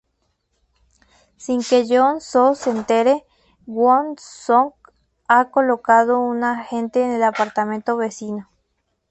[1.43, 3.15] Sin que Yeon-soo se entere,
[3.73, 4.73] Kwon-sook
[5.27, 8.49] ha colocado un agente en el apartamento vecino.